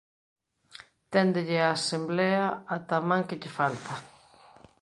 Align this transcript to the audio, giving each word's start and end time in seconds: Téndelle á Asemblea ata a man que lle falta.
Téndelle 1.13 1.57
á 1.67 1.69
Asemblea 1.75 2.45
ata 2.75 2.95
a 2.99 3.05
man 3.09 3.23
que 3.27 3.39
lle 3.41 3.51
falta. 3.59 3.93